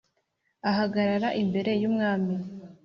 [0.69, 2.35] ahagarara imbere y’umwami.